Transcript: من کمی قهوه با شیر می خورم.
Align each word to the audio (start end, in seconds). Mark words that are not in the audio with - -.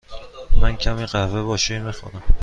من 0.61 0.75
کمی 0.75 1.05
قهوه 1.05 1.41
با 1.43 1.57
شیر 1.57 1.79
می 1.79 1.91
خورم. 1.91 2.23